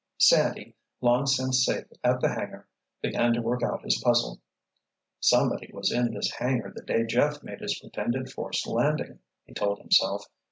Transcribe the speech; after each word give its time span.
Sandy, 0.17 0.73
long 0.99 1.27
since 1.27 1.63
safe 1.63 1.85
at 2.03 2.21
the 2.21 2.29
hangar, 2.29 2.67
began 3.03 3.33
to 3.33 3.39
work 3.43 3.61
out 3.61 3.83
his 3.83 4.01
puzzle. 4.03 4.41
"Somebody 5.19 5.69
was 5.71 5.91
in 5.91 6.11
this 6.11 6.31
hangar 6.31 6.71
the 6.75 6.81
day 6.81 7.05
Jeff 7.05 7.43
made 7.43 7.59
his 7.61 7.77
pretended 7.79 8.31
forced 8.31 8.65
landing," 8.65 9.19
he 9.45 9.53
told 9.53 9.77
himself. 9.77 10.25